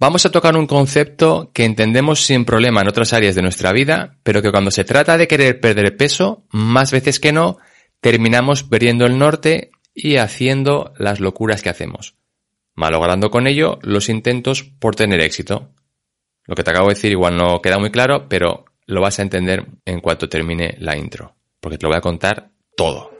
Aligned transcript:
Vamos 0.00 0.24
a 0.24 0.30
tocar 0.30 0.56
un 0.56 0.66
concepto 0.66 1.50
que 1.52 1.66
entendemos 1.66 2.24
sin 2.24 2.46
problema 2.46 2.80
en 2.80 2.88
otras 2.88 3.12
áreas 3.12 3.34
de 3.34 3.42
nuestra 3.42 3.70
vida, 3.70 4.16
pero 4.22 4.40
que 4.40 4.50
cuando 4.50 4.70
se 4.70 4.84
trata 4.84 5.18
de 5.18 5.28
querer 5.28 5.60
perder 5.60 5.94
peso, 5.98 6.46
más 6.48 6.90
veces 6.90 7.20
que 7.20 7.32
no, 7.32 7.58
terminamos 8.00 8.62
perdiendo 8.62 9.04
el 9.04 9.18
norte 9.18 9.72
y 9.94 10.16
haciendo 10.16 10.94
las 10.96 11.20
locuras 11.20 11.60
que 11.60 11.68
hacemos, 11.68 12.14
malogrando 12.74 13.30
con 13.30 13.46
ello 13.46 13.78
los 13.82 14.08
intentos 14.08 14.62
por 14.62 14.96
tener 14.96 15.20
éxito. 15.20 15.68
Lo 16.46 16.54
que 16.54 16.64
te 16.64 16.70
acabo 16.70 16.88
de 16.88 16.94
decir 16.94 17.12
igual 17.12 17.36
no 17.36 17.60
queda 17.60 17.78
muy 17.78 17.90
claro, 17.90 18.26
pero 18.26 18.64
lo 18.86 19.02
vas 19.02 19.18
a 19.18 19.22
entender 19.22 19.66
en 19.84 20.00
cuanto 20.00 20.30
termine 20.30 20.76
la 20.78 20.96
intro, 20.96 21.36
porque 21.60 21.76
te 21.76 21.82
lo 21.82 21.90
voy 21.90 21.98
a 21.98 22.00
contar 22.00 22.52
todo. 22.74 23.19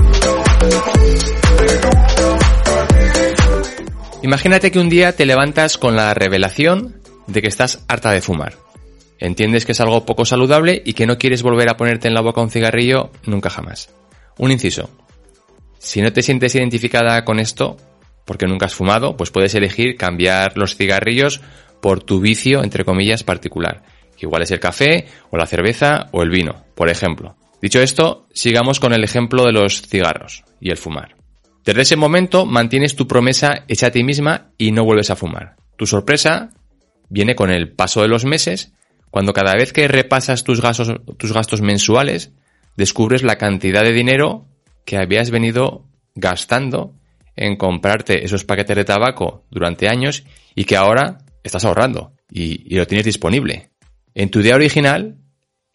Imagínate 4.23 4.69
que 4.69 4.79
un 4.79 4.89
día 4.89 5.15
te 5.15 5.25
levantas 5.25 5.79
con 5.79 5.95
la 5.95 6.13
revelación 6.13 7.01
de 7.25 7.41
que 7.41 7.47
estás 7.47 7.83
harta 7.87 8.11
de 8.11 8.21
fumar. 8.21 8.53
Entiendes 9.17 9.65
que 9.65 9.71
es 9.71 9.81
algo 9.81 10.05
poco 10.05 10.25
saludable 10.25 10.81
y 10.85 10.93
que 10.93 11.07
no 11.07 11.17
quieres 11.17 11.41
volver 11.41 11.69
a 11.69 11.77
ponerte 11.77 12.07
en 12.07 12.13
la 12.13 12.21
boca 12.21 12.41
un 12.41 12.51
cigarrillo 12.51 13.09
nunca 13.25 13.49
jamás. 13.49 13.89
Un 14.37 14.51
inciso. 14.51 14.91
Si 15.79 16.01
no 16.01 16.13
te 16.13 16.21
sientes 16.21 16.53
identificada 16.53 17.25
con 17.25 17.39
esto, 17.39 17.77
porque 18.25 18.45
nunca 18.45 18.67
has 18.67 18.75
fumado, 18.75 19.17
pues 19.17 19.31
puedes 19.31 19.55
elegir 19.55 19.97
cambiar 19.97 20.55
los 20.55 20.75
cigarrillos 20.75 21.41
por 21.81 22.03
tu 22.03 22.19
vicio, 22.19 22.63
entre 22.63 22.85
comillas, 22.85 23.23
particular. 23.23 23.83
igual 24.19 24.43
es 24.43 24.51
el 24.51 24.59
café, 24.59 25.07
o 25.31 25.37
la 25.37 25.47
cerveza, 25.47 26.09
o 26.11 26.21
el 26.21 26.29
vino, 26.29 26.63
por 26.75 26.89
ejemplo. 26.89 27.35
Dicho 27.59 27.81
esto, 27.81 28.27
sigamos 28.33 28.79
con 28.79 28.93
el 28.93 29.03
ejemplo 29.03 29.45
de 29.45 29.51
los 29.51 29.81
cigarros 29.81 30.43
y 30.59 30.69
el 30.69 30.77
fumar. 30.77 31.20
Desde 31.63 31.81
ese 31.81 31.95
momento 31.95 32.45
mantienes 32.45 32.95
tu 32.95 33.07
promesa 33.07 33.65
hecha 33.67 33.87
a 33.87 33.91
ti 33.91 34.03
misma 34.03 34.51
y 34.57 34.71
no 34.71 34.83
vuelves 34.83 35.11
a 35.11 35.15
fumar. 35.15 35.57
Tu 35.77 35.85
sorpresa 35.85 36.49
viene 37.09 37.35
con 37.35 37.51
el 37.51 37.71
paso 37.71 38.01
de 38.01 38.07
los 38.07 38.25
meses, 38.25 38.73
cuando 39.09 39.33
cada 39.33 39.53
vez 39.53 39.73
que 39.73 39.87
repasas 39.87 40.43
tus 40.43 40.61
gastos, 40.61 40.93
tus 41.17 41.33
gastos 41.33 41.61
mensuales, 41.61 42.31
descubres 42.77 43.23
la 43.23 43.37
cantidad 43.37 43.83
de 43.83 43.93
dinero 43.93 44.47
que 44.85 44.97
habías 44.97 45.29
venido 45.29 45.87
gastando 46.15 46.95
en 47.35 47.57
comprarte 47.57 48.25
esos 48.25 48.45
paquetes 48.45 48.75
de 48.75 48.85
tabaco 48.85 49.45
durante 49.51 49.87
años 49.87 50.23
y 50.55 50.65
que 50.65 50.77
ahora 50.77 51.19
estás 51.43 51.65
ahorrando 51.65 52.13
y, 52.29 52.75
lo 52.75 52.87
tienes 52.87 53.05
disponible. 53.05 53.71
En 54.13 54.29
tu 54.29 54.39
idea 54.39 54.55
original, 54.55 55.17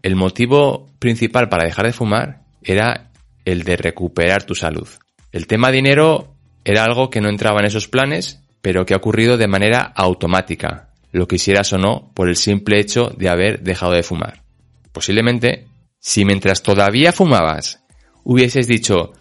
el 0.02 0.16
motivo 0.16 0.86
principal 0.98 1.48
para 1.48 1.64
dejar 1.64 1.86
de 1.86 1.92
fumar 1.92 2.44
era 2.62 3.12
el 3.44 3.62
de 3.62 3.76
recuperar 3.76 4.44
tu 4.44 4.54
salud. 4.54 4.88
El 5.36 5.46
tema 5.46 5.70
dinero 5.70 6.34
era 6.64 6.82
algo 6.82 7.10
que 7.10 7.20
no 7.20 7.28
entraba 7.28 7.60
en 7.60 7.66
esos 7.66 7.88
planes, 7.88 8.40
pero 8.62 8.86
que 8.86 8.94
ha 8.94 8.96
ocurrido 8.96 9.36
de 9.36 9.46
manera 9.46 9.82
automática, 9.82 10.88
lo 11.12 11.28
quisieras 11.28 11.74
o 11.74 11.76
no, 11.76 12.10
por 12.14 12.30
el 12.30 12.36
simple 12.36 12.80
hecho 12.80 13.12
de 13.14 13.28
haber 13.28 13.60
dejado 13.60 13.92
de 13.92 14.02
fumar. 14.02 14.44
Posiblemente, 14.92 15.66
si 15.98 16.24
mientras 16.24 16.62
todavía 16.62 17.12
fumabas 17.12 17.84
hubieses 18.24 18.66
dicho, 18.66 19.12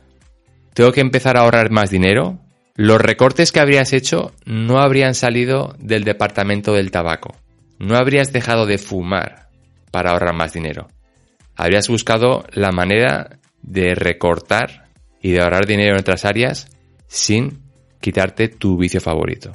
tengo 0.74 0.94
que 0.94 1.02
empezar 1.02 1.36
a 1.36 1.42
ahorrar 1.42 1.70
más 1.70 1.90
dinero, 1.90 2.40
los 2.76 3.02
recortes 3.02 3.52
que 3.52 3.60
habrías 3.60 3.92
hecho 3.92 4.32
no 4.46 4.80
habrían 4.80 5.16
salido 5.16 5.76
del 5.80 6.06
departamento 6.06 6.72
del 6.72 6.92
tabaco. 6.92 7.36
No 7.78 7.98
habrías 7.98 8.32
dejado 8.32 8.66
de 8.66 8.78
fumar 8.78 9.50
para 9.92 10.12
ahorrar 10.12 10.34
más 10.34 10.54
dinero. 10.54 10.88
Habrías 11.58 11.90
buscado 11.90 12.46
la 12.54 12.72
manera 12.72 13.38
de 13.64 13.96
recortar 13.96 14.85
y 15.26 15.32
de 15.32 15.42
ahorrar 15.42 15.66
dinero 15.66 15.94
en 15.94 16.02
otras 16.02 16.24
áreas 16.24 16.68
sin 17.08 17.64
quitarte 18.00 18.48
tu 18.48 18.78
vicio 18.78 19.02
favorito. 19.02 19.54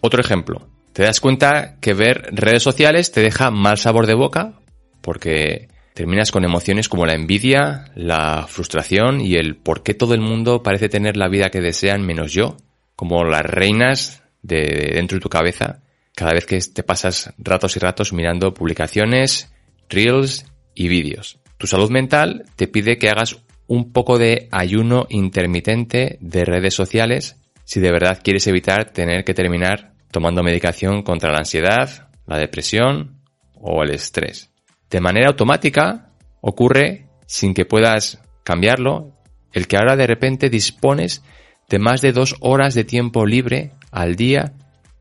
Otro 0.00 0.22
ejemplo, 0.22 0.70
te 0.94 1.02
das 1.02 1.20
cuenta 1.20 1.76
que 1.82 1.92
ver 1.92 2.30
redes 2.32 2.62
sociales 2.62 3.12
te 3.12 3.20
deja 3.20 3.50
mal 3.50 3.76
sabor 3.76 4.06
de 4.06 4.14
boca 4.14 4.54
porque 5.02 5.68
terminas 5.92 6.30
con 6.30 6.46
emociones 6.46 6.88
como 6.88 7.04
la 7.04 7.12
envidia, 7.12 7.92
la 7.94 8.46
frustración 8.48 9.20
y 9.20 9.34
el 9.34 9.54
por 9.54 9.82
qué 9.82 9.92
todo 9.92 10.14
el 10.14 10.22
mundo 10.22 10.62
parece 10.62 10.88
tener 10.88 11.18
la 11.18 11.28
vida 11.28 11.50
que 11.50 11.60
desean 11.60 12.00
menos 12.00 12.32
yo, 12.32 12.56
como 12.96 13.22
las 13.24 13.44
reinas 13.44 14.22
de 14.40 14.92
dentro 14.94 15.16
de 15.18 15.22
tu 15.22 15.28
cabeza 15.28 15.82
cada 16.14 16.32
vez 16.32 16.46
que 16.46 16.58
te 16.58 16.82
pasas 16.84 17.34
ratos 17.36 17.76
y 17.76 17.80
ratos 17.80 18.14
mirando 18.14 18.54
publicaciones, 18.54 19.52
reels 19.90 20.46
y 20.74 20.88
vídeos. 20.88 21.38
Tu 21.58 21.66
salud 21.66 21.90
mental 21.90 22.46
te 22.56 22.66
pide 22.66 22.96
que 22.96 23.10
hagas 23.10 23.42
un 23.70 23.92
poco 23.92 24.18
de 24.18 24.48
ayuno 24.50 25.06
intermitente 25.10 26.18
de 26.20 26.44
redes 26.44 26.74
sociales 26.74 27.36
si 27.64 27.78
de 27.78 27.92
verdad 27.92 28.18
quieres 28.20 28.48
evitar 28.48 28.90
tener 28.90 29.22
que 29.22 29.32
terminar 29.32 29.92
tomando 30.10 30.42
medicación 30.42 31.04
contra 31.04 31.30
la 31.30 31.38
ansiedad, 31.38 32.08
la 32.26 32.36
depresión 32.36 33.20
o 33.54 33.84
el 33.84 33.90
estrés. 33.90 34.50
De 34.90 35.00
manera 35.00 35.28
automática 35.28 36.10
ocurre, 36.40 37.06
sin 37.26 37.54
que 37.54 37.64
puedas 37.64 38.20
cambiarlo, 38.42 39.12
el 39.52 39.68
que 39.68 39.76
ahora 39.76 39.94
de 39.94 40.08
repente 40.08 40.50
dispones 40.50 41.22
de 41.68 41.78
más 41.78 42.00
de 42.00 42.10
dos 42.10 42.34
horas 42.40 42.74
de 42.74 42.82
tiempo 42.82 43.24
libre 43.24 43.74
al 43.92 44.16
día 44.16 44.52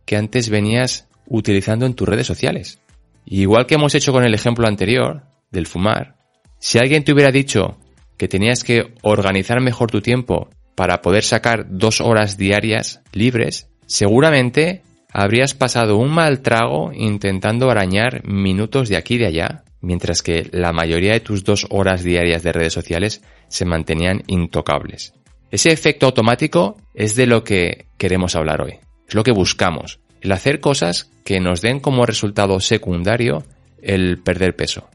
que 0.06 0.16
antes 0.16 0.52
venías 0.52 1.08
utilizando 1.26 1.88
en 1.88 1.96
tus 1.96 2.08
redes 2.08 2.28
sociales. 2.28 2.80
igual 3.26 3.66
que 3.66 3.76
hemos 3.76 3.96
hecho 3.96 4.12
con 4.12 4.26
el 4.26 4.36
ejemplo 4.36 4.68
anterior 4.68 5.24
del 5.50 5.66
fumar, 5.66 6.18
si 6.60 6.78
alguien 6.78 7.04
te 7.04 7.14
hubiera 7.14 7.32
dicho 7.32 7.80
que 8.20 8.28
tenías 8.28 8.64
que 8.66 8.94
organizar 9.02 9.62
mejor 9.62 9.90
tu 9.90 10.02
tiempo 10.02 10.50
para 10.76 11.02
poder 11.02 11.24
sacar 11.24 11.66
dos 11.70 12.02
horas 12.02 12.38
diarias 12.38 13.02
libres, 13.14 13.70
seguramente 13.88 14.84
habrías 15.12 15.54
pasado 15.54 15.98
un 15.98 16.12
mal 16.12 16.42
trago 16.42 16.92
intentando 16.94 17.72
arañar 17.72 18.28
minutos 18.28 18.90
de 18.90 18.98
aquí 18.98 19.16
y 19.16 19.20
de 19.20 19.28
allá, 19.28 19.64
mientras 19.80 20.22
que 20.22 20.50
la 20.52 20.74
mayoría 20.74 21.14
de 21.14 21.22
tus 21.22 21.46
dos 21.46 21.66
horas 21.70 22.04
diarias 22.04 22.44
de 22.44 22.52
redes 22.52 22.74
sociales 22.74 23.24
se 23.48 23.64
mantenían 23.64 24.24
intocables. 24.28 25.14
Ese 25.50 25.70
efecto 25.70 26.06
automático 26.06 26.76
es 26.94 27.16
de 27.16 27.26
lo 27.26 27.46
que 27.46 27.86
queremos 27.98 28.36
hablar 28.36 28.62
hoy. 28.62 28.80
Es 29.08 29.16
lo 29.16 29.24
que 29.24 29.32
buscamos. 29.32 30.02
El 30.20 30.34
hacer 30.34 30.60
cosas 30.60 31.10
que 31.24 31.40
nos 31.40 31.62
den 31.62 31.80
como 31.80 32.06
resultado 32.06 32.60
secundario 32.60 33.44
el 33.82 34.22
perder 34.22 34.58
peso 34.58 34.90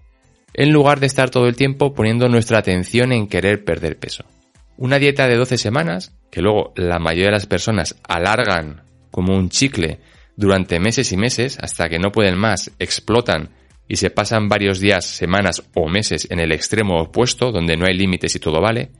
en 0.54 0.72
lugar 0.72 1.00
de 1.00 1.06
estar 1.06 1.31
todo 1.31 1.47
el 1.47 1.56
tiempo 1.56 1.94
poniendo 1.94 2.28
nuestra 2.28 2.59
atención 2.59 3.12
en 3.12 3.26
querer 3.26 3.65
perder 3.65 3.98
peso. 3.98 4.25
Una 4.76 4.98
dieta 4.98 5.28
de 5.28 5.37
12 5.37 5.59
semanas, 5.59 6.12
que 6.31 6.41
luego 6.41 6.72
la 6.76 6.98
mayoría 6.98 7.26
de 7.26 7.32
las 7.32 7.47
personas 7.47 7.97
alargan 8.09 8.82
como 9.10 9.37
un 9.37 9.48
chicle 9.48 10.00
durante 10.37 10.81
meses 10.81 11.12
y 11.12 11.16
meses 11.16 11.59
hasta 11.60 11.88
que 11.88 11.98
no 11.98 12.10
pueden 12.10 12.38
más, 12.38 12.70
explotan 12.78 13.50
y 13.87 13.97
se 13.97 14.10
pasan 14.10 14.48
varios 14.48 14.81
días, 14.81 15.04
semanas 15.04 15.62
o 15.75 15.88
meses 15.88 16.26
en 16.31 16.41
el 16.41 16.53
extremo 16.53 17.00
opuesto, 17.00 17.53
donde 17.53 17.76
no 17.76 17.87
hay 17.87 17.94
límites 17.94 18.34
y 18.34 18.41
todo 18.41 18.60
vale, 18.60 18.91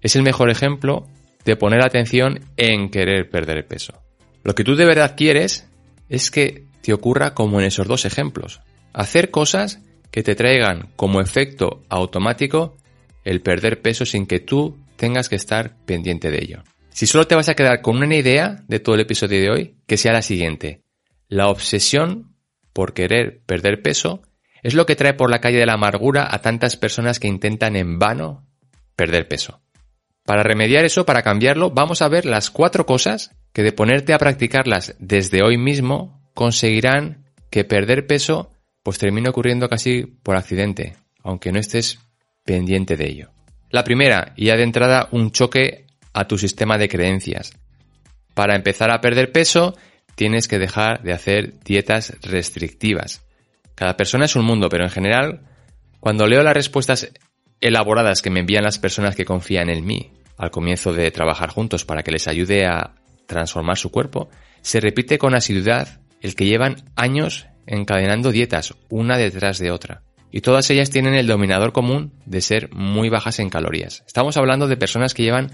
es 0.00 0.16
el 0.16 0.22
mejor 0.22 0.50
ejemplo 0.50 1.06
de 1.44 1.56
poner 1.56 1.82
atención 1.82 2.40
en 2.56 2.90
querer 2.90 3.30
perder 3.30 3.66
peso. 3.66 4.02
Lo 4.42 4.54
que 4.54 4.64
tú 4.64 4.74
de 4.74 4.84
verdad 4.84 5.14
quieres 5.16 5.68
es 6.08 6.30
que 6.30 6.64
te 6.82 6.92
ocurra 6.92 7.34
como 7.34 7.60
en 7.60 7.66
esos 7.66 7.86
dos 7.86 8.04
ejemplos. 8.04 8.60
Hacer 8.92 9.30
cosas 9.30 9.80
que 10.12 10.22
te 10.22 10.36
traigan 10.36 10.90
como 10.94 11.20
efecto 11.20 11.82
automático 11.88 12.76
el 13.24 13.40
perder 13.40 13.82
peso 13.82 14.06
sin 14.06 14.26
que 14.26 14.38
tú 14.38 14.78
tengas 14.96 15.28
que 15.28 15.36
estar 15.36 15.74
pendiente 15.84 16.30
de 16.30 16.38
ello. 16.38 16.62
Si 16.90 17.06
solo 17.06 17.26
te 17.26 17.34
vas 17.34 17.48
a 17.48 17.54
quedar 17.54 17.80
con 17.80 17.96
una 17.96 18.14
idea 18.14 18.62
de 18.68 18.78
todo 18.78 18.94
el 18.94 19.00
episodio 19.00 19.40
de 19.40 19.50
hoy, 19.50 19.76
que 19.86 19.96
sea 19.96 20.12
la 20.12 20.22
siguiente. 20.22 20.82
La 21.28 21.48
obsesión 21.48 22.36
por 22.72 22.92
querer 22.92 23.40
perder 23.46 23.82
peso 23.82 24.22
es 24.62 24.74
lo 24.74 24.86
que 24.86 24.96
trae 24.96 25.14
por 25.14 25.30
la 25.30 25.40
calle 25.40 25.58
de 25.58 25.66
la 25.66 25.72
amargura 25.72 26.28
a 26.30 26.40
tantas 26.40 26.76
personas 26.76 27.18
que 27.18 27.28
intentan 27.28 27.74
en 27.74 27.98
vano 27.98 28.46
perder 28.94 29.26
peso. 29.26 29.62
Para 30.24 30.42
remediar 30.42 30.84
eso, 30.84 31.04
para 31.04 31.22
cambiarlo, 31.22 31.70
vamos 31.70 32.02
a 32.02 32.08
ver 32.08 32.26
las 32.26 32.50
cuatro 32.50 32.86
cosas 32.86 33.34
que 33.52 33.62
de 33.62 33.72
ponerte 33.72 34.12
a 34.12 34.18
practicarlas 34.18 34.94
desde 34.98 35.42
hoy 35.42 35.58
mismo 35.58 36.22
conseguirán 36.34 37.24
que 37.50 37.64
perder 37.64 38.06
peso 38.06 38.52
pues 38.82 38.98
termina 38.98 39.30
ocurriendo 39.30 39.68
casi 39.68 40.04
por 40.04 40.36
accidente, 40.36 40.96
aunque 41.22 41.52
no 41.52 41.58
estés 41.58 42.00
pendiente 42.44 42.96
de 42.96 43.08
ello. 43.08 43.30
La 43.70 43.84
primera, 43.84 44.34
y 44.36 44.46
ya 44.46 44.56
de 44.56 44.64
entrada, 44.64 45.08
un 45.12 45.30
choque 45.30 45.86
a 46.12 46.26
tu 46.26 46.36
sistema 46.38 46.78
de 46.78 46.88
creencias. 46.88 47.52
Para 48.34 48.56
empezar 48.56 48.90
a 48.90 49.00
perder 49.00 49.32
peso, 49.32 49.76
tienes 50.14 50.48
que 50.48 50.58
dejar 50.58 51.02
de 51.02 51.12
hacer 51.12 51.58
dietas 51.60 52.14
restrictivas. 52.22 53.24
Cada 53.74 53.96
persona 53.96 54.26
es 54.26 54.36
un 54.36 54.44
mundo, 54.44 54.68
pero 54.68 54.84
en 54.84 54.90
general, 54.90 55.42
cuando 56.00 56.26
leo 56.26 56.42
las 56.42 56.54
respuestas 56.54 57.12
elaboradas 57.60 58.22
que 58.22 58.30
me 58.30 58.40
envían 58.40 58.64
las 58.64 58.78
personas 58.78 59.16
que 59.16 59.24
confían 59.24 59.70
en 59.70 59.84
mí 59.84 60.12
al 60.36 60.50
comienzo 60.50 60.92
de 60.92 61.10
trabajar 61.10 61.50
juntos 61.50 61.84
para 61.84 62.02
que 62.02 62.10
les 62.10 62.26
ayude 62.26 62.66
a 62.66 62.94
transformar 63.26 63.78
su 63.78 63.90
cuerpo, 63.90 64.28
se 64.60 64.80
repite 64.80 65.18
con 65.18 65.34
asiduidad 65.34 66.00
el 66.20 66.34
que 66.34 66.46
llevan 66.46 66.76
años 66.96 67.46
encadenando 67.66 68.32
dietas 68.32 68.74
una 68.88 69.16
detrás 69.16 69.58
de 69.58 69.70
otra. 69.70 70.02
Y 70.30 70.40
todas 70.40 70.70
ellas 70.70 70.90
tienen 70.90 71.14
el 71.14 71.26
dominador 71.26 71.72
común 71.72 72.12
de 72.24 72.40
ser 72.40 72.72
muy 72.72 73.08
bajas 73.08 73.38
en 73.38 73.50
calorías. 73.50 74.02
Estamos 74.06 74.36
hablando 74.36 74.66
de 74.66 74.76
personas 74.76 75.12
que 75.12 75.22
llevan 75.22 75.52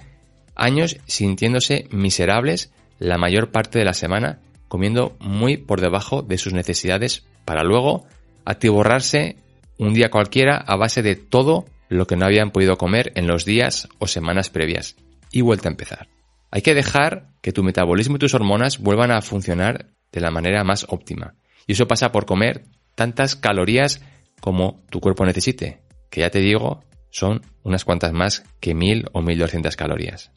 años 0.54 0.98
sintiéndose 1.06 1.86
miserables 1.90 2.72
la 2.98 3.18
mayor 3.18 3.50
parte 3.50 3.78
de 3.78 3.84
la 3.84 3.94
semana, 3.94 4.40
comiendo 4.68 5.16
muy 5.20 5.56
por 5.56 5.80
debajo 5.80 6.22
de 6.22 6.38
sus 6.38 6.52
necesidades 6.52 7.26
para 7.44 7.64
luego 7.64 8.06
atiborrarse 8.44 9.36
un 9.78 9.94
día 9.94 10.10
cualquiera 10.10 10.56
a 10.56 10.76
base 10.76 11.02
de 11.02 11.16
todo 11.16 11.64
lo 11.88 12.06
que 12.06 12.16
no 12.16 12.26
habían 12.26 12.50
podido 12.50 12.76
comer 12.76 13.12
en 13.14 13.26
los 13.26 13.44
días 13.44 13.88
o 13.98 14.06
semanas 14.06 14.50
previas. 14.50 14.96
Y 15.30 15.40
vuelta 15.40 15.68
a 15.68 15.72
empezar. 15.72 16.08
Hay 16.50 16.62
que 16.62 16.74
dejar 16.74 17.28
que 17.42 17.52
tu 17.52 17.62
metabolismo 17.62 18.16
y 18.16 18.18
tus 18.18 18.34
hormonas 18.34 18.78
vuelvan 18.78 19.10
a 19.10 19.22
funcionar 19.22 19.90
de 20.12 20.20
la 20.20 20.30
manera 20.30 20.64
más 20.64 20.86
óptima. 20.88 21.34
Y 21.68 21.74
eso 21.74 21.86
pasa 21.86 22.10
por 22.10 22.26
comer 22.26 22.64
tantas 22.96 23.36
calorías 23.36 24.02
como 24.40 24.82
tu 24.90 24.98
cuerpo 25.00 25.24
necesite, 25.24 25.82
que 26.10 26.22
ya 26.22 26.30
te 26.30 26.40
digo, 26.40 26.82
son 27.10 27.42
unas 27.62 27.84
cuantas 27.84 28.12
más 28.12 28.42
que 28.58 28.74
1000 28.74 29.10
o 29.12 29.22
1200 29.22 29.76
calorías. 29.76 30.32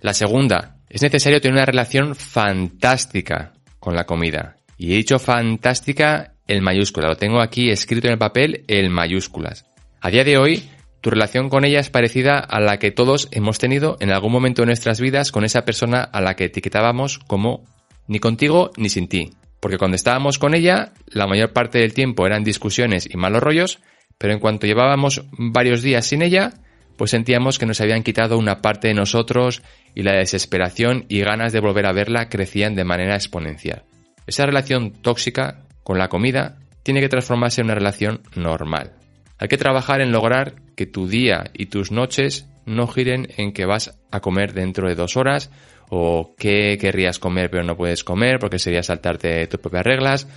La 0.00 0.14
segunda, 0.14 0.78
es 0.88 1.02
necesario 1.02 1.40
tener 1.40 1.56
una 1.56 1.66
relación 1.66 2.16
fantástica 2.16 3.52
con 3.78 3.94
la 3.94 4.06
comida. 4.06 4.56
Y 4.78 4.92
he 4.92 4.96
dicho 4.96 5.18
fantástica 5.18 6.34
en 6.46 6.64
mayúscula, 6.64 7.08
lo 7.08 7.16
tengo 7.16 7.40
aquí 7.40 7.70
escrito 7.70 8.06
en 8.06 8.14
el 8.14 8.18
papel 8.18 8.64
en 8.66 8.90
mayúsculas. 8.90 9.66
A 10.00 10.10
día 10.10 10.24
de 10.24 10.38
hoy, 10.38 10.68
tu 11.02 11.10
relación 11.10 11.50
con 11.50 11.66
ella 11.66 11.80
es 11.80 11.90
parecida 11.90 12.38
a 12.38 12.58
la 12.60 12.78
que 12.78 12.90
todos 12.90 13.28
hemos 13.32 13.58
tenido 13.58 13.98
en 14.00 14.10
algún 14.10 14.32
momento 14.32 14.62
de 14.62 14.66
nuestras 14.66 15.00
vidas 15.00 15.30
con 15.30 15.44
esa 15.44 15.66
persona 15.66 16.02
a 16.02 16.22
la 16.22 16.36
que 16.36 16.46
etiquetábamos 16.46 17.18
como 17.18 17.64
ni 18.08 18.18
contigo 18.18 18.70
ni 18.78 18.88
sin 18.88 19.08
ti. 19.08 19.30
Porque 19.60 19.78
cuando 19.78 19.94
estábamos 19.94 20.38
con 20.38 20.54
ella, 20.54 20.92
la 21.06 21.26
mayor 21.26 21.52
parte 21.52 21.78
del 21.78 21.94
tiempo 21.94 22.26
eran 22.26 22.42
discusiones 22.42 23.08
y 23.08 23.16
malos 23.16 23.42
rollos, 23.42 23.78
pero 24.18 24.32
en 24.32 24.40
cuanto 24.40 24.66
llevábamos 24.66 25.24
varios 25.32 25.82
días 25.82 26.06
sin 26.06 26.22
ella, 26.22 26.54
pues 26.96 27.12
sentíamos 27.12 27.58
que 27.58 27.66
nos 27.66 27.80
habían 27.80 28.02
quitado 28.02 28.36
una 28.38 28.60
parte 28.60 28.88
de 28.88 28.94
nosotros 28.94 29.62
y 29.94 30.02
la 30.02 30.12
desesperación 30.12 31.06
y 31.08 31.20
ganas 31.20 31.52
de 31.52 31.60
volver 31.60 31.86
a 31.86 31.92
verla 31.92 32.28
crecían 32.28 32.74
de 32.74 32.84
manera 32.84 33.14
exponencial. 33.14 33.84
Esa 34.26 34.46
relación 34.46 34.92
tóxica 34.92 35.64
con 35.82 35.98
la 35.98 36.08
comida 36.08 36.58
tiene 36.82 37.00
que 37.00 37.08
transformarse 37.08 37.60
en 37.60 37.66
una 37.66 37.74
relación 37.74 38.20
normal. 38.34 38.92
Hay 39.38 39.48
que 39.48 39.56
trabajar 39.56 40.02
en 40.02 40.12
lograr 40.12 40.56
que 40.76 40.86
tu 40.86 41.08
día 41.08 41.44
y 41.54 41.66
tus 41.66 41.90
noches 41.90 42.46
no 42.70 42.86
giren 42.86 43.28
en 43.36 43.52
que 43.52 43.66
vas 43.66 43.98
a 44.10 44.20
comer 44.20 44.54
dentro 44.54 44.88
de 44.88 44.94
dos 44.94 45.16
horas 45.16 45.50
o 45.88 46.34
qué 46.38 46.78
querrías 46.80 47.18
comer 47.18 47.50
pero 47.50 47.64
no 47.64 47.76
puedes 47.76 48.04
comer 48.04 48.38
porque 48.38 48.58
sería 48.58 48.82
saltarte 48.82 49.46
tus 49.48 49.60
propias 49.60 49.84
reglas 49.84 50.28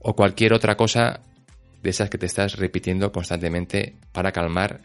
o 0.00 0.14
cualquier 0.14 0.52
otra 0.52 0.76
cosa 0.76 1.20
de 1.82 1.90
esas 1.90 2.10
que 2.10 2.18
te 2.18 2.26
estás 2.26 2.56
repitiendo 2.56 3.12
constantemente 3.12 3.96
para 4.12 4.32
calmar 4.32 4.80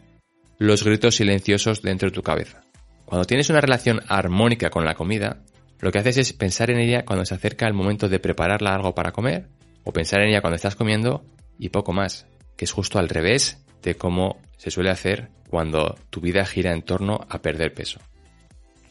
los 0.58 0.84
gritos 0.84 1.16
silenciosos 1.16 1.82
dentro 1.82 2.08
de 2.08 2.14
tu 2.14 2.22
cabeza. 2.22 2.62
Cuando 3.04 3.26
tienes 3.26 3.50
una 3.50 3.60
relación 3.60 4.00
armónica 4.08 4.70
con 4.70 4.84
la 4.84 4.94
comida, 4.94 5.42
lo 5.80 5.92
que 5.92 5.98
haces 5.98 6.16
es 6.16 6.32
pensar 6.32 6.70
en 6.70 6.78
ella 6.78 7.04
cuando 7.04 7.24
se 7.24 7.34
acerca 7.34 7.66
el 7.66 7.74
momento 7.74 8.08
de 8.08 8.18
prepararla 8.18 8.74
algo 8.74 8.94
para 8.94 9.12
comer 9.12 9.48
o 9.84 9.92
pensar 9.92 10.22
en 10.22 10.30
ella 10.30 10.40
cuando 10.40 10.56
estás 10.56 10.76
comiendo 10.76 11.24
y 11.58 11.68
poco 11.68 11.92
más, 11.92 12.26
que 12.56 12.64
es 12.64 12.72
justo 12.72 12.98
al 12.98 13.08
revés 13.08 13.64
de 13.82 13.96
cómo 13.96 14.40
se 14.56 14.70
suele 14.70 14.90
hacer 14.90 15.30
cuando 15.48 15.96
tu 16.10 16.20
vida 16.20 16.44
gira 16.44 16.72
en 16.72 16.82
torno 16.82 17.26
a 17.28 17.40
perder 17.40 17.72
peso. 17.74 18.00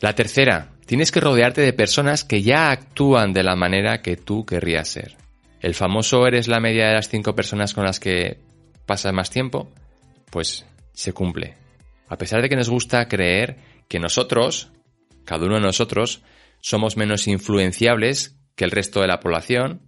La 0.01 0.13
tercera, 0.13 0.71
tienes 0.85 1.11
que 1.11 1.19
rodearte 1.19 1.61
de 1.61 1.73
personas 1.73 2.23
que 2.23 2.41
ya 2.41 2.71
actúan 2.71 3.33
de 3.33 3.43
la 3.43 3.55
manera 3.55 4.01
que 4.01 4.17
tú 4.17 4.45
querrías 4.45 4.87
ser. 4.87 5.15
El 5.61 5.73
famoso 5.73 6.27
eres 6.27 6.47
la 6.47 6.59
media 6.59 6.87
de 6.87 6.93
las 6.93 7.09
cinco 7.09 7.33
personas 7.33 7.73
con 7.73 7.85
las 7.85 7.99
que 7.99 8.39
pasas 8.85 9.13
más 9.13 9.29
tiempo, 9.29 9.71
pues 10.29 10.65
se 10.93 11.13
cumple. 11.13 11.55
A 12.07 12.17
pesar 12.17 12.41
de 12.41 12.49
que 12.49 12.55
nos 12.55 12.69
gusta 12.69 13.07
creer 13.07 13.57
que 13.87 13.99
nosotros, 13.99 14.71
cada 15.23 15.45
uno 15.45 15.55
de 15.55 15.61
nosotros, 15.61 16.21
somos 16.61 16.97
menos 16.97 17.27
influenciables 17.27 18.37
que 18.55 18.65
el 18.65 18.71
resto 18.71 19.01
de 19.01 19.07
la 19.07 19.19
población 19.19 19.81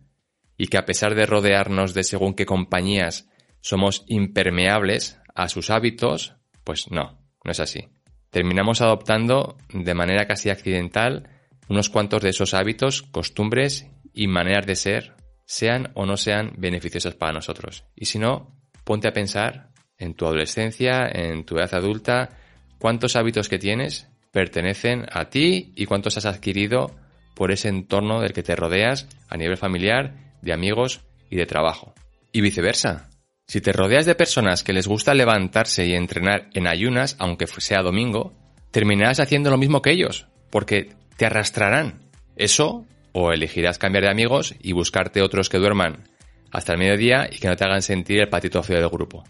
y 0.57 0.67
que 0.67 0.77
a 0.77 0.85
pesar 0.85 1.15
de 1.15 1.25
rodearnos 1.25 1.93
de 1.93 2.03
según 2.03 2.33
qué 2.33 2.45
compañías 2.45 3.29
somos 3.61 4.03
impermeables 4.07 5.19
a 5.35 5.49
sus 5.49 5.69
hábitos, 5.69 6.35
pues 6.67 6.91
no, 6.91 7.17
no 7.45 7.51
es 7.51 7.61
así. 7.61 7.87
Terminamos 8.29 8.81
adoptando 8.81 9.57
de 9.69 9.93
manera 9.93 10.27
casi 10.27 10.49
accidental 10.49 11.29
unos 11.69 11.89
cuantos 11.89 12.21
de 12.21 12.31
esos 12.31 12.53
hábitos, 12.53 13.03
costumbres 13.03 13.87
y 14.13 14.27
maneras 14.27 14.65
de 14.65 14.75
ser, 14.75 15.15
sean 15.45 15.91
o 15.93 16.05
no 16.05 16.17
sean 16.17 16.51
beneficiosas 16.57 17.15
para 17.15 17.31
nosotros. 17.31 17.85
Y 17.95 18.07
si 18.07 18.19
no, 18.19 18.53
ponte 18.83 19.07
a 19.07 19.13
pensar 19.13 19.69
en 19.97 20.13
tu 20.13 20.25
adolescencia, 20.25 21.07
en 21.07 21.45
tu 21.45 21.57
edad 21.57 21.73
adulta, 21.73 22.31
cuántos 22.79 23.15
hábitos 23.15 23.47
que 23.47 23.59
tienes 23.59 24.09
pertenecen 24.33 25.05
a 25.09 25.29
ti 25.29 25.71
y 25.73 25.85
cuántos 25.85 26.17
has 26.17 26.25
adquirido 26.25 26.93
por 27.33 27.53
ese 27.53 27.69
entorno 27.69 28.19
del 28.19 28.33
que 28.33 28.43
te 28.43 28.57
rodeas 28.57 29.07
a 29.29 29.37
nivel 29.37 29.55
familiar, 29.55 30.35
de 30.41 30.51
amigos 30.51 30.99
y 31.29 31.37
de 31.37 31.45
trabajo. 31.45 31.93
Y 32.33 32.41
viceversa. 32.41 33.09
Si 33.49 33.61
te 33.61 33.71
rodeas 33.71 34.05
de 34.05 34.13
personas 34.13 34.61
que 34.61 34.73
les 34.73 34.87
gusta 34.87 35.13
levantarse 35.13 35.85
y 35.85 35.93
entrenar 35.93 36.49
en 36.53 36.67
ayunas, 36.67 37.15
aunque 37.17 37.47
sea 37.47 37.81
domingo, 37.81 38.33
terminarás 38.71 39.21
haciendo 39.21 39.49
lo 39.49 39.57
mismo 39.57 39.81
que 39.81 39.91
ellos, 39.91 40.27
porque 40.49 40.89
te 41.15 41.25
arrastrarán. 41.25 42.01
Eso, 42.35 42.85
o 43.13 43.31
elegirás 43.31 43.77
cambiar 43.77 44.03
de 44.03 44.11
amigos 44.11 44.53
y 44.61 44.73
buscarte 44.73 45.21
otros 45.21 45.47
que 45.47 45.59
duerman 45.59 46.09
hasta 46.51 46.73
el 46.73 46.79
mediodía 46.79 47.29
y 47.31 47.39
que 47.39 47.47
no 47.47 47.55
te 47.55 47.63
hagan 47.63 47.81
sentir 47.81 48.19
el 48.19 48.27
patito 48.27 48.61
feo 48.63 48.81
del 48.81 48.89
grupo. 48.89 49.23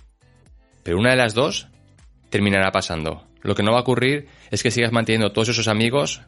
Pero 0.82 0.98
una 0.98 1.12
de 1.12 1.18
las 1.18 1.36
dos 1.36 1.68
terminará 2.32 2.72
pasando. 2.72 3.28
Lo 3.44 3.54
que 3.54 3.62
no 3.62 3.72
va 3.72 3.78
a 3.78 3.82
ocurrir 3.82 4.30
es 4.50 4.64
que 4.64 4.72
sigas 4.72 4.92
manteniendo 4.92 5.32
todos 5.32 5.50
esos 5.50 5.68
amigos 5.68 6.22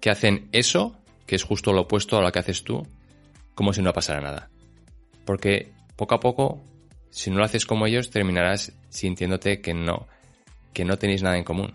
que 0.00 0.10
hacen 0.10 0.50
eso, 0.52 0.94
que 1.26 1.36
es 1.36 1.44
justo 1.44 1.72
lo 1.72 1.82
opuesto 1.82 2.18
a 2.18 2.22
lo 2.22 2.30
que 2.30 2.38
haces 2.38 2.64
tú, 2.64 2.86
como 3.54 3.72
si 3.72 3.80
no 3.80 3.94
pasara 3.94 4.20
nada. 4.20 4.50
Porque 5.24 5.72
poco 5.96 6.14
a 6.14 6.20
poco, 6.20 6.62
si 7.10 7.30
no 7.30 7.38
lo 7.38 7.44
haces 7.44 7.66
como 7.66 7.86
ellos, 7.86 8.10
terminarás 8.10 8.72
sintiéndote 8.88 9.60
que 9.60 9.74
no, 9.74 10.08
que 10.72 10.84
no 10.84 10.96
tenéis 10.96 11.22
nada 11.22 11.36
en 11.36 11.44
común. 11.44 11.74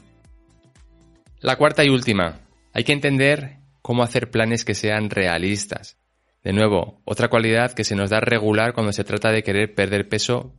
La 1.40 1.58
cuarta 1.58 1.84
y 1.84 1.90
última, 1.90 2.40
hay 2.74 2.84
que 2.84 2.94
entender 2.94 3.58
cómo 3.82 4.04
hacer 4.04 4.32
planes 4.32 4.66
que 4.66 4.74
sean 4.74 5.10
realistas. 5.10 5.98
De 6.44 6.54
nuevo, 6.54 7.02
otra 7.06 7.28
cualidad 7.28 7.74
que 7.74 7.84
se 7.84 7.96
nos 7.96 8.10
da 8.10 8.20
regular 8.20 8.74
cuando 8.74 8.94
se 8.94 9.04
trata 9.04 9.32
de 9.32 9.44
querer 9.44 9.76
perder 9.76 10.10
peso 10.10 10.54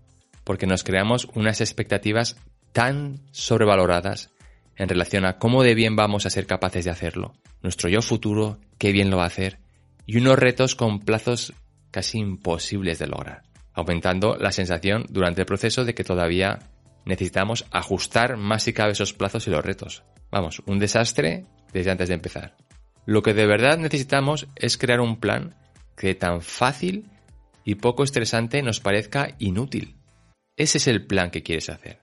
porque 0.44 0.66
nos 0.66 0.84
creamos 0.84 1.26
unas 1.34 1.60
expectativas 1.60 2.36
tan 2.72 3.20
sobrevaloradas 3.32 4.30
en 4.76 4.88
relación 4.88 5.24
a 5.24 5.38
cómo 5.38 5.62
de 5.62 5.74
bien 5.74 5.96
vamos 5.96 6.24
a 6.24 6.30
ser 6.30 6.46
capaces 6.46 6.84
de 6.84 6.90
hacerlo, 6.90 7.34
nuestro 7.62 7.88
yo 7.88 8.00
futuro, 8.00 8.60
qué 8.78 8.92
bien 8.92 9.10
lo 9.10 9.16
va 9.16 9.24
a 9.24 9.28
hacer, 9.28 9.58
y 10.06 10.18
unos 10.18 10.38
retos 10.38 10.76
con 10.76 11.00
plazos 11.00 11.52
casi 11.90 12.18
imposibles 12.18 12.98
de 12.98 13.08
lograr, 13.08 13.42
aumentando 13.76 14.36
la 14.36 14.50
sensación 14.50 15.06
durante 15.08 15.42
el 15.42 15.46
proceso 15.46 15.84
de 15.84 15.94
que 15.94 16.02
todavía 16.02 16.58
necesitamos 17.04 17.66
ajustar 17.70 18.36
más 18.36 18.66
y 18.66 18.72
cabe 18.72 18.92
esos 18.92 19.12
plazos 19.12 19.46
y 19.46 19.50
los 19.50 19.64
retos. 19.64 20.02
Vamos, 20.32 20.62
un 20.66 20.80
desastre 20.80 21.44
desde 21.72 21.92
antes 21.92 22.08
de 22.08 22.14
empezar. 22.14 22.56
Lo 23.04 23.22
que 23.22 23.34
de 23.34 23.46
verdad 23.46 23.78
necesitamos 23.78 24.48
es 24.56 24.78
crear 24.78 25.00
un 25.00 25.20
plan 25.20 25.54
que 25.96 26.14
tan 26.14 26.40
fácil 26.40 27.08
y 27.64 27.76
poco 27.76 28.02
estresante 28.02 28.62
nos 28.62 28.80
parezca 28.80 29.36
inútil. 29.38 29.94
Ese 30.56 30.78
es 30.78 30.88
el 30.88 31.06
plan 31.06 31.30
que 31.30 31.42
quieres 31.42 31.68
hacer. 31.68 32.00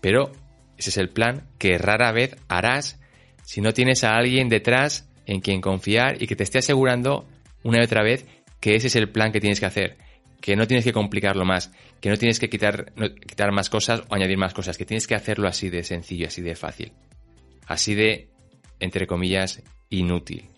Pero 0.00 0.32
ese 0.76 0.90
es 0.90 0.96
el 0.96 1.08
plan 1.08 1.48
que 1.58 1.78
rara 1.78 2.10
vez 2.12 2.36
harás 2.48 3.00
si 3.44 3.60
no 3.60 3.72
tienes 3.72 4.02
a 4.02 4.16
alguien 4.16 4.48
detrás 4.48 5.08
en 5.26 5.40
quien 5.40 5.60
confiar 5.60 6.20
y 6.20 6.26
que 6.26 6.36
te 6.36 6.42
esté 6.42 6.58
asegurando 6.58 7.26
una 7.62 7.78
y 7.78 7.84
otra 7.84 8.02
vez 8.02 8.26
que 8.60 8.74
ese 8.74 8.88
es 8.88 8.96
el 8.96 9.08
plan 9.08 9.32
que 9.32 9.40
tienes 9.40 9.60
que 9.60 9.66
hacer, 9.66 9.96
que 10.42 10.54
no 10.56 10.66
tienes 10.66 10.84
que 10.84 10.92
complicarlo 10.92 11.46
más, 11.46 11.72
que 12.02 12.10
no 12.10 12.18
tienes 12.18 12.38
que 12.38 12.50
quitar, 12.50 12.92
quitar 13.26 13.50
más 13.52 13.70
cosas 13.70 14.02
o 14.10 14.14
añadir 14.14 14.36
más 14.36 14.52
cosas, 14.52 14.76
que 14.76 14.84
tienes 14.84 15.06
que 15.06 15.14
hacerlo 15.14 15.48
así 15.48 15.70
de 15.70 15.82
sencillo, 15.82 16.26
así 16.26 16.42
de 16.42 16.54
fácil, 16.54 16.92
así 17.66 17.94
de, 17.94 18.28
entre 18.78 19.06
comillas, 19.06 19.62
inútil, 19.88 20.50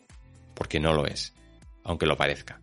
porque 0.54 0.80
no 0.80 0.92
lo 0.92 1.06
es, 1.06 1.32
aunque 1.84 2.06
lo 2.06 2.16
parezca. 2.16 2.60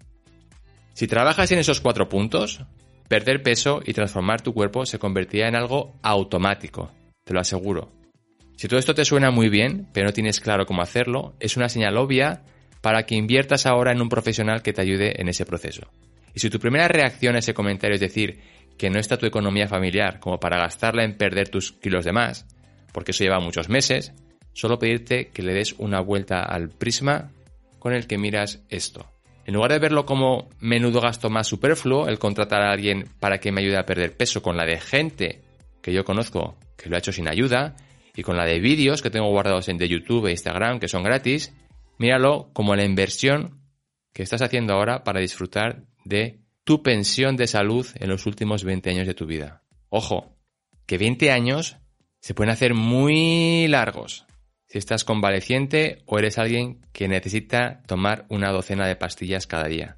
Si 0.93 1.07
trabajas 1.07 1.49
en 1.53 1.59
esos 1.59 1.79
cuatro 1.79 2.09
puntos, 2.09 2.65
Perder 3.11 3.43
peso 3.43 3.81
y 3.85 3.91
transformar 3.91 4.39
tu 4.39 4.53
cuerpo 4.53 4.85
se 4.85 4.97
convertirá 4.97 5.49
en 5.49 5.55
algo 5.57 5.99
automático, 6.01 6.91
te 7.25 7.33
lo 7.33 7.41
aseguro. 7.41 7.91
Si 8.55 8.69
todo 8.69 8.79
esto 8.79 8.95
te 8.95 9.03
suena 9.03 9.31
muy 9.31 9.49
bien, 9.49 9.85
pero 9.91 10.05
no 10.05 10.13
tienes 10.13 10.39
claro 10.39 10.65
cómo 10.65 10.81
hacerlo, 10.81 11.33
es 11.41 11.57
una 11.57 11.67
señal 11.67 11.97
obvia 11.97 12.43
para 12.79 13.05
que 13.05 13.15
inviertas 13.15 13.65
ahora 13.65 13.91
en 13.91 14.01
un 14.01 14.07
profesional 14.07 14.61
que 14.61 14.71
te 14.71 14.79
ayude 14.79 15.19
en 15.19 15.27
ese 15.27 15.45
proceso. 15.45 15.91
Y 16.33 16.39
si 16.39 16.49
tu 16.49 16.59
primera 16.59 16.87
reacción 16.87 17.35
a 17.35 17.39
ese 17.39 17.53
comentario 17.53 17.95
es 17.95 18.01
decir 18.01 18.39
que 18.77 18.89
no 18.89 18.99
está 18.99 19.17
tu 19.17 19.25
economía 19.25 19.67
familiar 19.67 20.19
como 20.19 20.39
para 20.39 20.57
gastarla 20.57 21.03
en 21.03 21.17
perder 21.17 21.49
tus 21.49 21.71
kilos 21.71 22.05
de 22.05 22.13
más, 22.13 22.45
porque 22.93 23.11
eso 23.11 23.23
lleva 23.23 23.39
muchos 23.39 23.69
meses, 23.69 24.13
solo 24.53 24.79
pedirte 24.79 25.29
que 25.29 25.43
le 25.43 25.53
des 25.53 25.75
una 25.77 26.01
vuelta 26.01 26.41
al 26.43 26.69
prisma 26.69 27.31
con 27.79 27.93
el 27.93 28.07
que 28.07 28.17
miras 28.17 28.63
esto. 28.69 29.07
En 29.45 29.55
lugar 29.55 29.71
de 29.71 29.79
verlo 29.79 30.05
como 30.05 30.49
menudo 30.59 31.01
gasto 31.01 31.29
más 31.29 31.47
superfluo, 31.47 32.07
el 32.07 32.19
contratar 32.19 32.61
a 32.61 32.71
alguien 32.71 33.05
para 33.19 33.39
que 33.39 33.51
me 33.51 33.61
ayude 33.61 33.77
a 33.77 33.85
perder 33.85 34.15
peso 34.15 34.41
con 34.41 34.55
la 34.55 34.65
de 34.65 34.79
gente 34.79 35.41
que 35.81 35.93
yo 35.93 36.05
conozco 36.05 36.57
que 36.77 36.89
lo 36.89 36.95
ha 36.95 36.99
hecho 36.99 37.11
sin 37.11 37.27
ayuda, 37.27 37.75
y 38.15 38.23
con 38.23 38.37
la 38.37 38.45
de 38.45 38.59
vídeos 38.59 39.01
que 39.01 39.09
tengo 39.09 39.29
guardados 39.29 39.69
en 39.69 39.77
de 39.77 39.87
YouTube 39.87 40.27
e 40.27 40.31
Instagram 40.31 40.79
que 40.79 40.87
son 40.87 41.03
gratis, 41.03 41.53
míralo 41.97 42.49
como 42.53 42.75
la 42.75 42.83
inversión 42.83 43.61
que 44.13 44.23
estás 44.23 44.41
haciendo 44.41 44.73
ahora 44.73 45.03
para 45.03 45.21
disfrutar 45.21 45.83
de 46.03 46.39
tu 46.63 46.83
pensión 46.83 47.35
de 47.35 47.47
salud 47.47 47.87
en 47.95 48.09
los 48.09 48.25
últimos 48.25 48.63
20 48.63 48.89
años 48.89 49.07
de 49.07 49.13
tu 49.13 49.25
vida. 49.25 49.63
Ojo, 49.89 50.35
que 50.85 50.97
20 50.97 51.31
años 51.31 51.77
se 52.19 52.33
pueden 52.33 52.51
hacer 52.51 52.73
muy 52.73 53.67
largos 53.67 54.25
si 54.67 54.77
estás 54.77 55.03
convaleciente 55.03 56.01
o 56.05 56.17
eres 56.17 56.37
alguien 56.37 56.79
que 56.93 57.09
necesita 57.09 57.81
tomar 57.87 58.25
una 58.29 58.51
docena 58.51 58.87
de 58.87 58.95
pastillas 58.95 59.45
cada 59.45 59.67
día. 59.67 59.97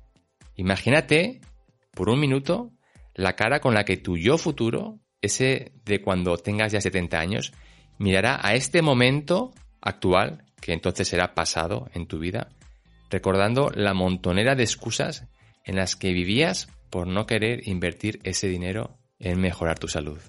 Imagínate, 0.55 1.41
por 1.91 2.09
un 2.09 2.19
minuto, 2.19 2.71
la 3.13 3.35
cara 3.35 3.59
con 3.59 3.75
la 3.75 3.85
que 3.85 3.97
tu 3.97 4.17
yo 4.17 4.39
futuro, 4.39 4.99
ese 5.21 5.73
de 5.85 6.01
cuando 6.01 6.37
tengas 6.37 6.71
ya 6.71 6.81
70 6.81 7.19
años, 7.19 7.53
mirará 7.99 8.39
a 8.41 8.55
este 8.55 8.81
momento 8.81 9.51
actual, 9.79 10.43
que 10.59 10.73
entonces 10.73 11.07
será 11.07 11.35
pasado 11.35 11.89
en 11.93 12.07
tu 12.07 12.17
vida, 12.17 12.49
recordando 13.11 13.69
la 13.75 13.93
montonera 13.93 14.55
de 14.55 14.63
excusas 14.63 15.27
en 15.63 15.75
las 15.75 15.95
que 15.95 16.13
vivías 16.13 16.67
por 16.89 17.07
no 17.07 17.25
querer 17.25 17.67
invertir 17.67 18.19
ese 18.23 18.47
dinero 18.47 18.97
en 19.19 19.39
mejorar 19.39 19.79
tu 19.79 19.87
salud. 19.87 20.19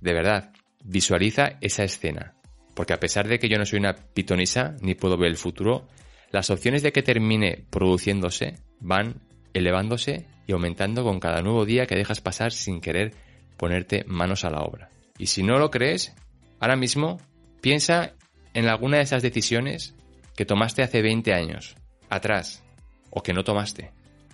De 0.00 0.12
verdad, 0.12 0.52
visualiza 0.84 1.58
esa 1.60 1.84
escena, 1.84 2.34
porque 2.74 2.92
a 2.92 3.00
pesar 3.00 3.28
de 3.28 3.38
que 3.38 3.48
yo 3.48 3.58
no 3.58 3.66
soy 3.66 3.80
una 3.80 3.94
pitonisa 3.94 4.76
ni 4.80 4.94
puedo 4.94 5.16
ver 5.16 5.30
el 5.30 5.36
futuro, 5.36 5.88
las 6.30 6.50
opciones 6.50 6.82
de 6.82 6.92
que 6.92 7.02
termine 7.02 7.64
produciéndose 7.70 8.54
van 8.80 9.22
elevándose 9.54 10.26
y 10.46 10.52
aumentando 10.52 11.02
con 11.02 11.20
cada 11.20 11.42
nuevo 11.42 11.64
día 11.64 11.86
que 11.86 11.96
dejas 11.96 12.20
pasar 12.20 12.52
sin 12.52 12.80
querer 12.80 13.14
ponerte 13.56 14.04
manos 14.06 14.44
a 14.44 14.50
la 14.50 14.60
obra. 14.60 14.90
Y 15.18 15.26
si 15.26 15.42
no 15.42 15.58
lo 15.58 15.70
crees, 15.70 16.14
ahora 16.60 16.76
mismo 16.76 17.18
piensa 17.60 18.14
en 18.54 18.66
alguna 18.66 18.98
de 18.98 19.02
esas 19.02 19.22
decisiones 19.22 19.94
que 20.36 20.46
tomaste 20.46 20.82
hace 20.82 21.02
20 21.02 21.34
años, 21.34 21.76
atrás, 22.08 22.64
o 23.10 23.22
que 23.22 23.32
no 23.32 23.42
tomaste. 23.42 23.90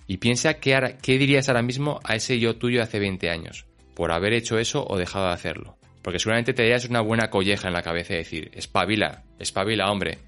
Y 0.07 0.17
piensa 0.17 0.55
qué, 0.55 0.97
qué 1.01 1.17
dirías 1.17 1.49
ahora 1.49 1.61
mismo 1.61 1.99
a 2.03 2.15
ese 2.15 2.39
yo 2.39 2.57
tuyo 2.57 2.77
de 2.77 2.83
hace 2.83 2.99
20 2.99 3.29
años, 3.29 3.65
por 3.95 4.11
haber 4.11 4.33
hecho 4.33 4.57
eso 4.57 4.85
o 4.87 4.97
dejado 4.97 5.27
de 5.27 5.33
hacerlo. 5.33 5.77
Porque 6.01 6.19
seguramente 6.19 6.53
te 6.53 6.61
darías 6.61 6.85
una 6.85 7.01
buena 7.01 7.29
colleja 7.29 7.67
en 7.67 7.73
la 7.73 7.81
cabeza 7.81 8.13
y 8.13 8.17
decir, 8.17 8.51
espabila, 8.53 9.23
espabila, 9.39 9.91
hombre, 9.91 10.19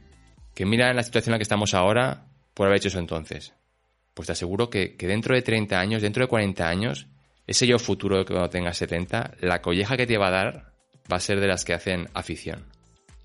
que 0.56 0.66
mira 0.66 0.90
en 0.90 0.96
la 0.96 1.04
situación 1.04 1.32
en 1.32 1.34
la 1.34 1.40
que 1.40 1.44
estamos 1.44 1.76
ahora 1.76 2.26
por 2.56 2.66
haber 2.66 2.78
hecho 2.78 2.88
eso 2.88 3.00
entonces. 3.00 3.54
Pues 4.16 4.26
te 4.26 4.32
aseguro 4.32 4.72
que, 4.72 4.96
que 4.96 5.06
dentro 5.06 5.36
de 5.36 5.44
30 5.44 5.80
años, 5.80 6.02
dentro 6.02 6.24
de 6.24 6.28
40 6.28 6.68
años, 6.68 7.08
ese 7.46 7.68
yo 7.68 7.78
futuro 7.78 8.26
que 8.26 8.34
cuando 8.34 8.50
tengas 8.50 8.78
70, 8.78 9.36
la 9.42 9.62
colleja 9.62 9.96
que 9.96 10.08
te 10.08 10.18
va 10.18 10.30
a 10.30 10.32
dar 10.32 10.74
va 11.12 11.18
a 11.18 11.22
ser 11.22 11.40
de 11.40 11.48
las 11.48 11.64
que 11.64 11.74
hacen 11.74 12.08
afición. 12.14 12.77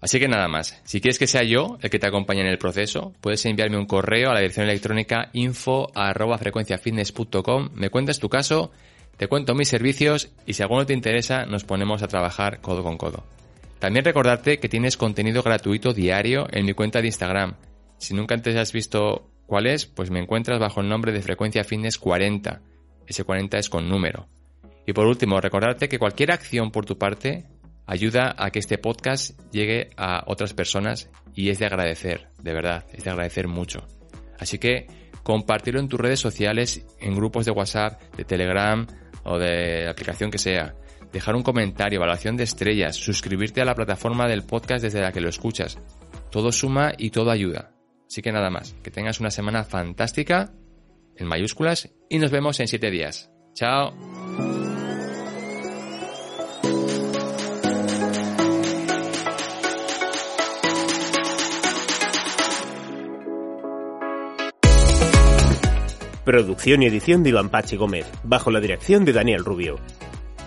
Así 0.03 0.19
que 0.19 0.27
nada 0.27 0.49
más, 0.49 0.81
si 0.83 1.01
quieres 1.01 1.17
que 1.17 1.29
sea 1.29 1.45
yo 1.45 1.79
el 1.81 1.89
que 1.89 2.01
te 2.01 2.09
acompañe 2.09 2.41
en 2.41 2.49
el 2.49 2.59
proceso, 2.59 3.15
puedes 3.21 3.47
enviarme 3.47 3.79
un 3.79 3.87
correo 3.87 4.31
a 4.31 4.35
la 4.35 4.41
dirección 4.41 4.69
electrónica 4.69 5.31
info 5.33 5.93
me 7.73 7.89
cuentas 7.89 8.19
tu 8.19 8.29
caso, 8.29 8.73
te 9.17 9.29
cuento 9.29 9.55
mis 9.55 9.69
servicios 9.69 10.33
y 10.45 10.55
si 10.55 10.63
alguno 10.63 10.87
te 10.87 10.93
interesa 10.93 11.47
nos 11.47 11.63
ponemos 11.63 12.03
a 12.03 12.09
trabajar 12.09 12.61
codo 12.61 12.83
con 12.83 12.99
codo. 12.99 13.23
También 13.79 14.05
recordarte 14.05 14.59
que 14.59 14.69
tienes 14.69 14.97
contenido 14.97 15.45
gratuito 15.45 15.93
diario 15.93 16.49
en 16.51 16.67
mi 16.67 16.73
cuenta 16.73 17.01
de 17.01 17.07
Instagram. 17.07 17.55
Si 17.99 18.13
nunca 18.13 18.35
antes 18.35 18.57
has 18.57 18.73
visto 18.73 19.31
cuál 19.47 19.69
es, 19.69 19.87
pues 19.87 20.11
me 20.11 20.19
encuentras 20.19 20.59
bajo 20.59 20.81
el 20.81 20.89
nombre 20.89 21.13
de 21.13 21.23
Frecuencia 21.23 21.63
Fitness 21.63 21.99
40. 21.99 22.61
Ese 23.07 23.23
40 23.23 23.57
es 23.59 23.69
con 23.69 23.89
número. 23.89 24.27
Y 24.85 24.95
por 24.95 25.07
último, 25.07 25.41
recordarte 25.41 25.89
que 25.89 26.01
cualquier 26.01 26.33
acción 26.33 26.73
por 26.73 26.87
tu 26.87 26.99
parte 26.99 27.45
ayuda 27.87 28.35
a 28.37 28.51
que 28.51 28.59
este 28.59 28.79
podcast 28.79 29.39
llegue 29.51 29.91
a 29.97 30.25
otras 30.27 30.55
personas 30.55 31.11
y 31.35 31.51
es 31.51 31.59
de 31.59 31.67
agradecer, 31.67 32.29
de 32.43 32.53
verdad, 32.53 32.85
es 32.93 33.05
de 33.05 33.11
agradecer 33.11 33.49
mucho. 33.49 33.87
Así 34.39 34.59
que 34.59 34.87
compartirlo 35.23 35.81
en 35.81 35.89
tus 35.89 36.01
redes 36.01 36.21
sociales, 36.21 36.85
en 37.01 37.15
grupos 37.15 37.45
de 37.47 37.53
WhatsApp, 37.53 38.01
de 38.17 38.25
Telegram 38.25 38.87
o 39.25 39.39
de 39.39 39.85
la 39.85 39.91
aplicación 39.91 40.31
que 40.31 40.39
sea. 40.39 40.75
Dejar 41.13 41.37
un 41.37 41.43
comentario, 41.43 41.99
evaluación 41.99 42.37
de 42.37 42.45
estrellas, 42.45 42.97
suscribirte 42.97 43.61
a 43.61 43.65
la 43.65 43.75
plataforma 43.75 44.27
del 44.27 44.45
podcast 44.45 44.83
desde 44.83 45.01
la 45.01 45.13
que 45.13 45.21
lo 45.21 45.29
escuchas. 45.29 45.79
Todo 46.31 46.53
suma 46.53 46.93
y 46.97 47.11
todo 47.11 47.31
ayuda. 47.31 47.73
Así 48.09 48.23
que 48.23 48.33
nada 48.33 48.51
más, 48.51 48.75
que 48.83 48.91
tengas 48.91 49.21
una 49.21 49.31
semana 49.31 49.65
fantástica, 49.65 50.53
en 51.17 51.27
mayúsculas, 51.27 51.91
y 52.09 52.19
nos 52.19 52.31
vemos 52.31 52.59
en 52.61 52.69
7 52.69 52.91
días. 52.91 53.31
Chao. 53.55 54.22
Producción 66.25 66.83
y 66.83 66.87
edición 66.87 67.25
de 67.25 67.31
Iván 67.31 67.49
Pachi 67.49 67.77
Gómez, 67.77 68.07
bajo 68.23 68.51
la 68.53 68.61
dirección 68.61 69.05
de 69.05 69.13
Daniel 69.13 69.45
Rubio. 69.45 69.81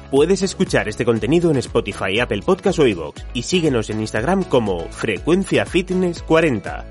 Puedes 0.09 0.41
escuchar 0.41 0.87
este 0.87 1.03
contenido 1.03 1.51
en 1.51 1.57
Spotify, 1.57 2.19
Apple 2.21 2.41
Podcast 2.45 2.79
o 2.79 2.87
iVoox 2.87 3.21
y 3.33 3.41
síguenos 3.41 3.89
en 3.89 3.99
Instagram 3.99 4.43
como 4.43 4.87
Frecuencia 4.89 5.65
Fitness 5.65 6.21
40. 6.21 6.85